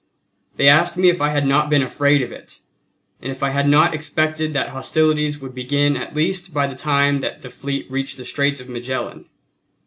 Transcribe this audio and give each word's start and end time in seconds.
They 0.55 0.67
asked 0.67 0.97
me 0.97 1.09
if 1.09 1.21
I 1.21 1.29
had 1.29 1.45
not 1.45 1.69
been 1.69 1.83
afraid 1.83 2.23
of 2.23 2.31
it, 2.31 2.59
and 3.21 3.31
if 3.31 3.43
I 3.43 3.51
had 3.51 3.69
not 3.69 3.93
expected 3.93 4.51
that 4.53 4.69
hostilities 4.69 5.37
would 5.37 5.53
begin 5.53 5.95
at 5.95 6.15
least 6.15 6.51
by 6.55 6.65
the 6.65 6.75
time 6.75 7.19
that 7.19 7.43
the 7.43 7.51
fleet 7.51 7.85
reached 7.87 8.17
the 8.17 8.25
Straits 8.25 8.59
of 8.59 8.67
Magellan? 8.67 9.25